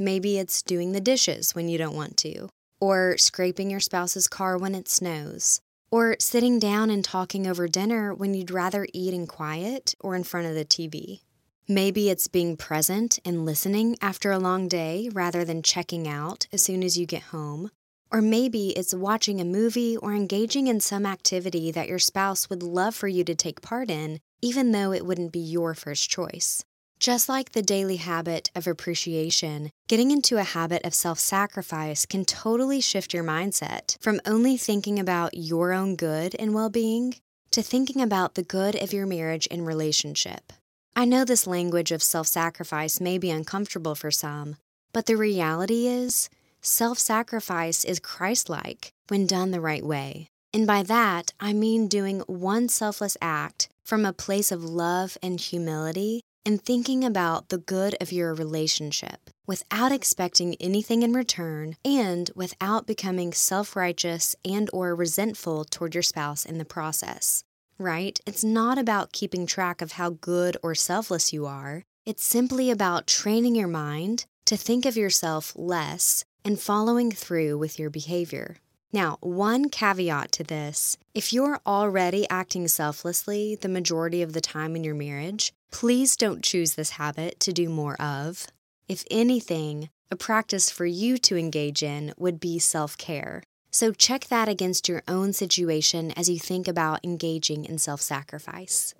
Maybe 0.00 0.38
it's 0.38 0.62
doing 0.62 0.92
the 0.92 1.00
dishes 1.00 1.56
when 1.56 1.68
you 1.68 1.76
don't 1.76 1.96
want 1.96 2.16
to, 2.18 2.48
or 2.80 3.18
scraping 3.18 3.68
your 3.68 3.80
spouse's 3.80 4.28
car 4.28 4.56
when 4.56 4.76
it 4.76 4.88
snows, 4.88 5.60
or 5.90 6.14
sitting 6.20 6.60
down 6.60 6.88
and 6.88 7.04
talking 7.04 7.48
over 7.48 7.66
dinner 7.66 8.14
when 8.14 8.32
you'd 8.32 8.52
rather 8.52 8.86
eat 8.92 9.12
in 9.12 9.26
quiet 9.26 9.96
or 9.98 10.14
in 10.14 10.22
front 10.22 10.46
of 10.46 10.54
the 10.54 10.64
TV. 10.64 11.22
Maybe 11.66 12.10
it's 12.10 12.28
being 12.28 12.56
present 12.56 13.18
and 13.24 13.44
listening 13.44 13.96
after 14.00 14.30
a 14.30 14.38
long 14.38 14.68
day 14.68 15.10
rather 15.12 15.44
than 15.44 15.62
checking 15.62 16.06
out 16.06 16.46
as 16.52 16.62
soon 16.62 16.84
as 16.84 16.96
you 16.96 17.04
get 17.04 17.24
home. 17.24 17.70
Or 18.12 18.22
maybe 18.22 18.68
it's 18.70 18.94
watching 18.94 19.40
a 19.40 19.44
movie 19.44 19.96
or 19.96 20.14
engaging 20.14 20.68
in 20.68 20.78
some 20.80 21.04
activity 21.04 21.72
that 21.72 21.88
your 21.88 21.98
spouse 21.98 22.48
would 22.48 22.62
love 22.62 22.94
for 22.94 23.08
you 23.08 23.24
to 23.24 23.34
take 23.34 23.60
part 23.60 23.90
in, 23.90 24.20
even 24.40 24.70
though 24.70 24.92
it 24.92 25.04
wouldn't 25.04 25.32
be 25.32 25.40
your 25.40 25.74
first 25.74 26.08
choice. 26.08 26.64
Just 26.98 27.28
like 27.28 27.52
the 27.52 27.62
daily 27.62 27.96
habit 27.96 28.50
of 28.56 28.66
appreciation, 28.66 29.70
getting 29.86 30.10
into 30.10 30.36
a 30.36 30.42
habit 30.42 30.84
of 30.84 30.94
self 30.94 31.20
sacrifice 31.20 32.04
can 32.04 32.24
totally 32.24 32.80
shift 32.80 33.14
your 33.14 33.22
mindset 33.22 33.96
from 34.00 34.20
only 34.26 34.56
thinking 34.56 34.98
about 34.98 35.34
your 35.34 35.72
own 35.72 35.94
good 35.94 36.34
and 36.40 36.54
well 36.54 36.70
being 36.70 37.14
to 37.52 37.62
thinking 37.62 38.02
about 38.02 38.34
the 38.34 38.42
good 38.42 38.74
of 38.74 38.92
your 38.92 39.06
marriage 39.06 39.46
and 39.48 39.64
relationship. 39.64 40.52
I 40.96 41.04
know 41.04 41.24
this 41.24 41.46
language 41.46 41.92
of 41.92 42.02
self 42.02 42.26
sacrifice 42.26 43.00
may 43.00 43.16
be 43.16 43.30
uncomfortable 43.30 43.94
for 43.94 44.10
some, 44.10 44.56
but 44.92 45.06
the 45.06 45.16
reality 45.16 45.86
is, 45.86 46.28
self 46.62 46.98
sacrifice 46.98 47.84
is 47.84 48.00
Christ 48.00 48.48
like 48.48 48.90
when 49.06 49.24
done 49.24 49.52
the 49.52 49.60
right 49.60 49.86
way. 49.86 50.26
And 50.52 50.66
by 50.66 50.82
that, 50.82 51.32
I 51.38 51.52
mean 51.52 51.86
doing 51.86 52.20
one 52.26 52.68
selfless 52.68 53.16
act 53.22 53.68
from 53.84 54.04
a 54.04 54.12
place 54.12 54.50
of 54.50 54.64
love 54.64 55.16
and 55.22 55.40
humility 55.40 56.22
and 56.48 56.60
thinking 56.60 57.04
about 57.04 57.50
the 57.50 57.58
good 57.58 57.94
of 58.00 58.10
your 58.10 58.34
relationship 58.34 59.30
without 59.46 59.92
expecting 59.92 60.56
anything 60.58 61.04
in 61.04 61.12
return 61.12 61.76
and 61.84 62.30
without 62.34 62.88
becoming 62.88 63.32
self-righteous 63.32 64.34
and 64.44 64.68
or 64.72 64.96
resentful 64.96 65.64
toward 65.64 65.94
your 65.94 66.02
spouse 66.02 66.44
in 66.44 66.58
the 66.58 66.64
process 66.64 67.44
right? 67.78 68.18
It's 68.26 68.44
not 68.44 68.78
about 68.78 69.12
keeping 69.12 69.46
track 69.46 69.80
of 69.80 69.92
how 69.92 70.10
good 70.10 70.56
or 70.62 70.74
selfless 70.74 71.32
you 71.32 71.46
are. 71.46 71.84
It's 72.04 72.24
simply 72.24 72.70
about 72.70 73.06
training 73.06 73.54
your 73.54 73.68
mind 73.68 74.26
to 74.46 74.56
think 74.56 74.84
of 74.84 74.96
yourself 74.96 75.52
less 75.54 76.24
and 76.44 76.58
following 76.58 77.12
through 77.12 77.58
with 77.58 77.78
your 77.78 77.90
behavior. 77.90 78.56
Now, 78.92 79.18
one 79.20 79.68
caveat 79.68 80.32
to 80.32 80.44
this 80.44 80.96
if 81.14 81.32
you're 81.32 81.60
already 81.66 82.26
acting 82.30 82.68
selflessly 82.68 83.54
the 83.60 83.68
majority 83.68 84.22
of 84.22 84.32
the 84.32 84.40
time 84.40 84.74
in 84.74 84.82
your 84.82 84.94
marriage, 84.94 85.52
please 85.70 86.16
don't 86.16 86.42
choose 86.42 86.74
this 86.74 86.90
habit 86.90 87.40
to 87.40 87.52
do 87.52 87.68
more 87.68 88.00
of. 88.00 88.46
If 88.88 89.04
anything, 89.10 89.90
a 90.10 90.16
practice 90.16 90.70
for 90.70 90.86
you 90.86 91.18
to 91.18 91.36
engage 91.36 91.82
in 91.82 92.14
would 92.16 92.40
be 92.40 92.58
self 92.58 92.96
care. 92.96 93.42
So 93.70 93.92
check 93.92 94.26
that 94.26 94.48
against 94.48 94.88
your 94.88 95.02
own 95.06 95.32
situation 95.32 96.12
as 96.12 96.28
you 96.28 96.38
think 96.38 96.66
about 96.66 97.04
engaging 97.04 97.64
in 97.64 97.78
self 97.78 98.00
sacrifice. 98.00 98.94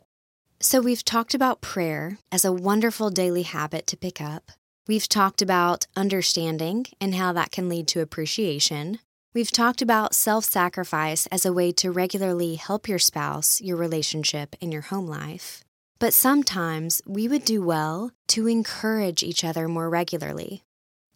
So, 0.61 0.81
we've 0.81 1.05
talked 1.05 1.35
about 1.35 1.61
prayer 1.61 2.19
as 2.33 2.45
a 2.45 2.53
wonderful 2.53 3.11
daily 3.11 3.43
habit 3.45 3.87
to 3.87 3.97
pick 3.97 4.21
up. 4.21 4.51
We've 4.89 5.09
talked 5.09 5.41
about 5.41 5.87
understanding 5.95 6.87
and 7.01 7.15
how 7.15 7.33
that 7.35 7.53
can 7.53 7.69
lead 7.69 7.87
to 7.89 8.01
appreciation. 8.01 8.99
We've 9.35 9.53
talked 9.53 9.83
about 9.83 10.15
self 10.15 10.45
sacrifice 10.45 11.27
as 11.29 11.47
a 11.47 11.53
way 11.53 11.71
to 11.73 11.93
regularly 11.93 12.57
help 12.57 12.89
your 12.89 12.99
spouse, 12.99 13.61
your 13.61 13.77
relationship, 13.77 14.57
and 14.61 14.73
your 14.73 14.83
home 14.83 15.07
life. 15.07 15.63
But 16.01 16.15
sometimes 16.15 17.03
we 17.07 17.27
would 17.27 17.45
do 17.45 17.61
well 17.61 18.13
to 18.29 18.47
encourage 18.47 19.25
each 19.25 19.43
other 19.43 19.67
more 19.67 19.91
regularly. 19.91 20.63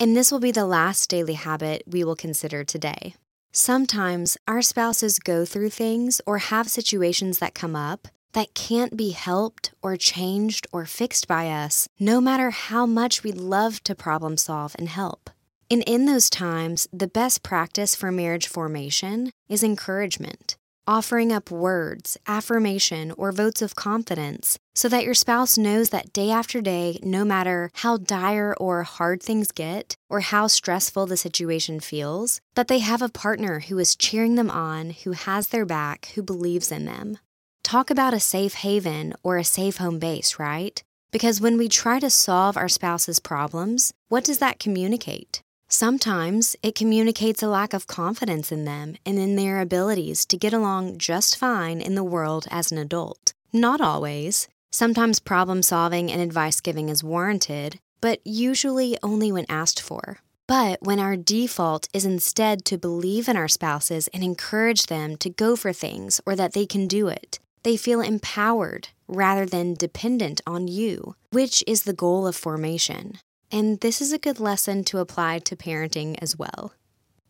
And 0.01 0.17
this 0.17 0.33
will 0.33 0.41
be 0.41 0.51
the 0.51 0.67
last 0.67 1.09
daily 1.09 1.35
habit 1.35 1.85
we 1.87 2.03
will 2.03 2.17
consider 2.17 2.65
today. 2.65 3.15
Sometimes 3.53 4.37
our 4.49 4.61
spouses 4.61 5.21
go 5.21 5.45
through 5.45 5.71
things 5.71 6.21
or 6.27 6.39
have 6.39 6.69
situations 6.69 7.39
that 7.39 7.55
come 7.55 7.77
up 7.77 8.09
that 8.33 8.55
can't 8.55 8.97
be 8.97 9.11
helped 9.11 9.73
or 9.83 9.97
changed 9.97 10.67
or 10.73 10.87
fixed 10.87 11.29
by 11.29 11.51
us, 11.51 11.87
no 12.01 12.21
matter 12.21 12.51
how 12.51 12.87
much 12.87 13.23
we'd 13.23 13.37
love 13.37 13.85
to 13.85 13.95
problem 13.95 14.37
solve 14.37 14.75
and 14.79 14.89
help. 14.89 15.31
And 15.71 15.85
in 15.87 16.07
those 16.07 16.31
times, 16.31 16.89
the 16.93 17.07
best 17.07 17.43
practice 17.43 17.95
for 17.95 18.11
marriage 18.11 18.49
formation 18.49 19.31
is 19.49 19.63
encouragement 19.63 20.57
offering 20.87 21.33
up 21.33 21.51
words, 21.51 22.17
affirmation, 22.27 23.13
or 23.17 23.33
votes 23.33 23.63
of 23.63 23.75
confidence 23.75 24.59
so 24.75 24.89
that 24.89 25.05
your 25.05 25.15
spouse 25.15 25.59
knows 25.59 25.91
that 25.91 26.13
day 26.13 26.31
after 26.31 26.61
day, 26.61 26.99
no 27.03 27.25
matter 27.25 27.71
how 27.75 27.97
dire 27.97 28.55
or 28.59 28.83
hard 28.83 29.23
things 29.23 29.53
get 29.53 29.95
or 30.09 30.21
how 30.21 30.47
stressful 30.47 31.07
the 31.07 31.17
situation 31.17 31.79
feels, 31.81 32.41
that 32.55 32.69
they 32.69 32.79
have 32.79 33.03
a 33.03 33.09
partner 33.09 33.61
who 33.61 33.79
is 33.79 33.97
cheering 33.97 34.35
them 34.35 34.51
on, 34.51 34.91
who 34.91 35.13
has 35.13 35.49
their 35.49 35.67
back, 35.67 36.11
who 36.15 36.23
believes 36.23 36.73
in 36.73 36.85
them. 36.85 37.19
Talk 37.63 37.91
about 37.91 38.15
a 38.15 38.21
safe 38.21 38.55
haven 38.55 39.15
or 39.23 39.37
a 39.37 39.45
safe 39.45 39.77
home 39.77 39.99
base, 39.99 40.39
right? 40.39 40.83
Because 41.13 41.41
when 41.41 41.59
we 41.59 41.69
try 41.69 42.01
to 42.01 42.11
solve 42.11 42.57
our 42.57 42.69
spouse's 42.69 43.21
problems, 43.21 43.93
what 44.09 44.25
does 44.25 44.39
that 44.39 44.59
communicate? 44.59 45.43
Sometimes 45.75 46.55
it 46.63 46.75
communicates 46.75 47.43
a 47.43 47.49
lack 47.49 47.73
of 47.73 47.87
confidence 47.87 48.53
in 48.53 48.67
them 48.67 48.95
and 49.07 49.19
in 49.19 49.37
their 49.37 49.59
abilities 49.59 50.27
to 50.27 50.37
get 50.37 50.53
along 50.53 50.99
just 50.99 51.35
fine 51.39 51.81
in 51.81 51.95
the 51.95 52.05
world 52.05 52.47
as 52.51 52.71
an 52.71 52.77
adult. 52.77 53.33
Not 53.55 53.81
always. 53.81 54.49
Sometimes 54.71 55.19
problem 55.19 55.63
solving 55.63 56.13
and 56.13 56.21
advice 56.21 56.61
giving 56.61 56.91
is 56.91 57.03
warranted, 57.03 57.81
but 58.03 58.21
usually 58.23 58.99
only 59.03 59.33
when 59.33 59.47
asked 59.49 59.81
for. 59.81 60.19
But 60.47 60.83
when 60.83 61.01
our 61.01 61.17
default 61.17 61.89
is 61.95 62.05
instead 62.05 62.67
to 62.67 62.77
believe 62.77 63.27
in 63.27 63.39
our 63.39 63.49
spouses 63.49 64.09
and 64.09 64.23
encourage 64.23 64.89
them 64.89 65.17
to 65.17 65.31
go 65.31 65.57
for 65.57 65.73
things 65.73 66.21
or 66.27 66.37
that 66.37 66.53
they 66.53 66.67
can 66.67 66.87
do 66.87 67.09
it, 67.09 67.41
they 67.63 67.79
feel 67.79 68.03
empowered 68.03 68.89
rather 69.09 69.47
than 69.47 69.73
dependent 69.73 70.43
on 70.47 70.69
you, 70.69 71.15
which 71.31 71.65
is 71.67 71.85
the 71.85 71.95
goal 71.95 72.27
of 72.27 72.37
formation. 72.37 73.21
And 73.53 73.79
this 73.81 74.01
is 74.01 74.15
a 74.15 74.19
good 74.19 74.41
lesson 74.41 74.83
to 74.85 74.99
apply 74.99 75.41
to 75.41 75.57
parenting 75.57 76.17
as 76.23 76.39
well. 76.39 76.73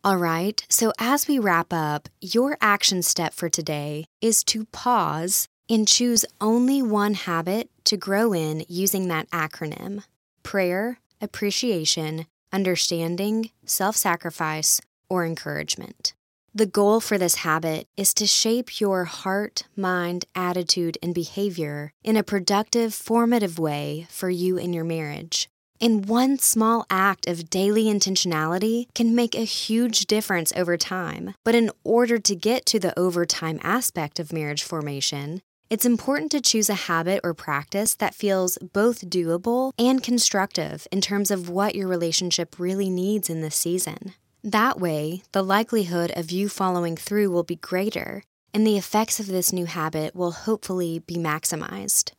All 0.05 0.17
right, 0.17 0.65
so 0.69 0.93
as 0.97 1.27
we 1.27 1.37
wrap 1.37 1.73
up, 1.73 2.07
your 2.21 2.57
action 2.61 3.03
step 3.03 3.33
for 3.33 3.49
today 3.49 4.05
is 4.21 4.41
to 4.45 4.65
pause 4.65 5.49
and 5.69 5.85
choose 5.85 6.25
only 6.39 6.81
one 6.81 7.13
habit 7.13 7.69
to 7.85 7.97
grow 7.97 8.33
in 8.33 8.63
using 8.69 9.09
that 9.09 9.29
acronym 9.31 10.03
prayer, 10.43 10.99
appreciation, 11.21 12.25
understanding, 12.51 13.49
self 13.65 13.95
sacrifice, 13.95 14.81
or 15.09 15.25
encouragement. 15.25 16.13
The 16.55 16.65
goal 16.65 16.99
for 16.99 17.17
this 17.17 17.35
habit 17.35 17.87
is 17.97 18.13
to 18.13 18.27
shape 18.27 18.79
your 18.79 19.05
heart, 19.05 19.63
mind, 19.75 20.25
attitude, 20.35 20.97
and 21.01 21.13
behavior 21.15 21.91
in 22.03 22.15
a 22.15 22.23
productive, 22.23 22.93
formative 22.93 23.57
way 23.57 24.05
for 24.09 24.29
you 24.29 24.57
and 24.57 24.75
your 24.75 24.83
marriage. 24.83 25.49
And 25.83 26.05
one 26.05 26.39
small 26.39 26.85
act 26.89 27.27
of 27.27 27.49
daily 27.49 27.87
intentionality 27.87 28.85
can 28.95 29.13
make 29.13 29.35
a 29.35 29.43
huge 29.43 30.05
difference 30.05 30.53
over 30.55 30.77
time. 30.77 31.35
But 31.43 31.55
in 31.55 31.71
order 31.83 32.19
to 32.19 32.35
get 32.37 32.65
to 32.67 32.79
the 32.79 32.97
overtime 32.97 33.59
aspect 33.63 34.17
of 34.17 34.31
marriage 34.31 34.63
formation, 34.63 35.41
it's 35.69 35.85
important 35.85 36.31
to 36.31 36.39
choose 36.39 36.69
a 36.69 36.85
habit 36.87 37.19
or 37.21 37.33
practice 37.33 37.95
that 37.95 38.15
feels 38.15 38.57
both 38.59 39.09
doable 39.09 39.73
and 39.77 40.01
constructive 40.01 40.87
in 40.89 41.01
terms 41.01 41.29
of 41.29 41.49
what 41.49 41.75
your 41.75 41.89
relationship 41.89 42.57
really 42.57 42.89
needs 42.89 43.29
in 43.29 43.41
this 43.41 43.57
season. 43.57 44.13
That 44.41 44.79
way, 44.79 45.23
the 45.33 45.43
likelihood 45.43 46.13
of 46.15 46.31
you 46.31 46.47
following 46.47 46.95
through 46.95 47.29
will 47.29 47.43
be 47.43 47.57
greater, 47.57 48.23
and 48.53 48.65
the 48.65 48.77
effects 48.77 49.19
of 49.19 49.27
this 49.27 49.51
new 49.51 49.65
habit 49.65 50.15
will 50.15 50.31
hopefully 50.31 50.99
be 50.99 51.15
maximized. 51.15 52.13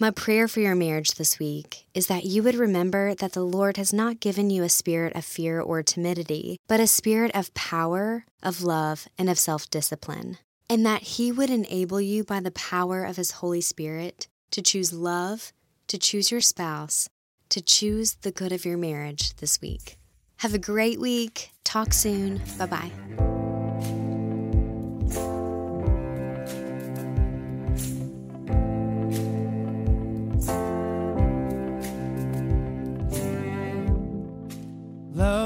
My 0.00 0.10
prayer 0.10 0.48
for 0.48 0.60
your 0.60 0.74
marriage 0.74 1.14
this 1.14 1.38
week 1.38 1.86
is 1.94 2.08
that 2.08 2.24
you 2.24 2.42
would 2.42 2.56
remember 2.56 3.14
that 3.14 3.32
the 3.32 3.44
Lord 3.44 3.76
has 3.76 3.92
not 3.92 4.18
given 4.18 4.50
you 4.50 4.64
a 4.64 4.68
spirit 4.68 5.14
of 5.14 5.24
fear 5.24 5.60
or 5.60 5.82
timidity, 5.82 6.58
but 6.66 6.80
a 6.80 6.86
spirit 6.88 7.30
of 7.34 7.54
power, 7.54 8.24
of 8.42 8.62
love, 8.62 9.06
and 9.16 9.30
of 9.30 9.38
self 9.38 9.70
discipline, 9.70 10.38
and 10.68 10.84
that 10.84 11.02
He 11.02 11.30
would 11.30 11.50
enable 11.50 12.00
you 12.00 12.24
by 12.24 12.40
the 12.40 12.50
power 12.50 13.04
of 13.04 13.16
His 13.16 13.32
Holy 13.32 13.60
Spirit 13.60 14.26
to 14.50 14.62
choose 14.62 14.92
love, 14.92 15.52
to 15.86 15.96
choose 15.96 16.30
your 16.30 16.40
spouse, 16.40 17.08
to 17.50 17.60
choose 17.60 18.14
the 18.22 18.32
good 18.32 18.50
of 18.50 18.64
your 18.64 18.76
marriage 18.76 19.36
this 19.36 19.60
week. 19.60 19.96
Have 20.38 20.54
a 20.54 20.58
great 20.58 21.00
week. 21.00 21.50
Talk 21.62 21.92
soon. 21.92 22.40
Bye 22.58 22.66
bye. 22.66 23.23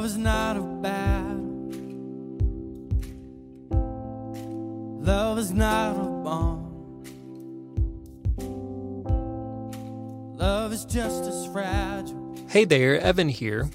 Is 0.09 0.17
not 0.17 0.57
a 0.57 0.63
battle. 0.63 1.37
Love 5.03 5.39
is 5.39 5.53
not 5.53 5.97
a 5.97 6.09
bomb. 6.25 7.05
Love 10.39 10.73
is 10.73 10.87
just 10.87 11.25
as 11.25 11.47
fragile. 11.53 12.35
Hey 12.49 12.65
there, 12.65 12.99
Evan 12.99 13.29
here. 13.29 13.69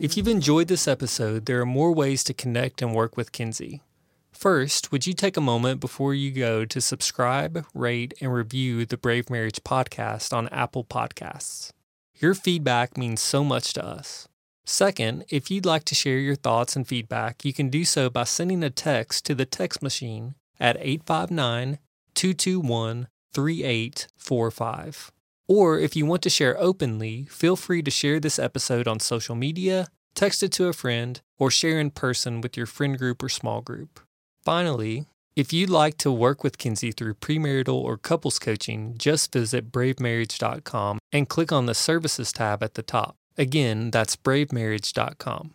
If 0.00 0.16
you've 0.16 0.28
enjoyed 0.28 0.68
this 0.68 0.86
episode, 0.86 1.46
there 1.46 1.60
are 1.60 1.66
more 1.66 1.90
ways 1.92 2.22
to 2.24 2.34
connect 2.34 2.82
and 2.82 2.94
work 2.94 3.16
with 3.16 3.32
Kinsey. 3.32 3.82
First, 4.30 4.92
would 4.92 5.08
you 5.08 5.12
take 5.12 5.36
a 5.36 5.40
moment 5.40 5.80
before 5.80 6.14
you 6.14 6.30
go 6.30 6.64
to 6.66 6.80
subscribe, 6.80 7.66
rate, 7.74 8.14
and 8.20 8.32
review 8.32 8.86
the 8.86 8.96
Brave 8.96 9.28
Marriage 9.28 9.64
podcast 9.64 10.32
on 10.32 10.48
Apple 10.50 10.84
Podcasts? 10.84 11.72
Your 12.14 12.34
feedback 12.34 12.96
means 12.96 13.20
so 13.20 13.42
much 13.42 13.72
to 13.72 13.84
us. 13.84 14.28
Second, 14.70 15.24
if 15.28 15.50
you'd 15.50 15.66
like 15.66 15.82
to 15.86 15.96
share 15.96 16.18
your 16.18 16.36
thoughts 16.36 16.76
and 16.76 16.86
feedback, 16.86 17.44
you 17.44 17.52
can 17.52 17.70
do 17.70 17.84
so 17.84 18.08
by 18.08 18.22
sending 18.22 18.62
a 18.62 18.70
text 18.70 19.26
to 19.26 19.34
the 19.34 19.44
text 19.44 19.82
machine 19.82 20.36
at 20.60 20.76
859 20.76 21.80
221 22.14 23.08
3845. 23.34 25.10
Or 25.48 25.76
if 25.80 25.96
you 25.96 26.06
want 26.06 26.22
to 26.22 26.30
share 26.30 26.56
openly, 26.56 27.24
feel 27.24 27.56
free 27.56 27.82
to 27.82 27.90
share 27.90 28.20
this 28.20 28.38
episode 28.38 28.86
on 28.86 29.00
social 29.00 29.34
media, 29.34 29.88
text 30.14 30.40
it 30.44 30.52
to 30.52 30.68
a 30.68 30.72
friend, 30.72 31.20
or 31.36 31.50
share 31.50 31.80
in 31.80 31.90
person 31.90 32.40
with 32.40 32.56
your 32.56 32.66
friend 32.66 32.96
group 32.96 33.24
or 33.24 33.28
small 33.28 33.62
group. 33.62 33.98
Finally, 34.44 35.06
if 35.34 35.52
you'd 35.52 35.68
like 35.68 35.98
to 35.98 36.12
work 36.12 36.44
with 36.44 36.58
Kinsey 36.58 36.92
through 36.92 37.14
premarital 37.14 37.74
or 37.74 37.96
couples 37.96 38.38
coaching, 38.38 38.94
just 38.96 39.32
visit 39.32 39.72
bravemarriage.com 39.72 41.00
and 41.10 41.28
click 41.28 41.50
on 41.50 41.66
the 41.66 41.74
Services 41.74 42.32
tab 42.32 42.62
at 42.62 42.74
the 42.74 42.84
top. 42.84 43.16
Again, 43.38 43.90
that's 43.90 44.16
bravemarriage.com. 44.16 45.54